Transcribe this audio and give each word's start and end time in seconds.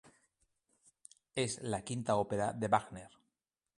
Es 1.35 1.61
la 1.61 1.83
quinta 1.83 2.15
ópera 2.15 2.53
de 2.53 2.67
Wagner. 2.69 3.11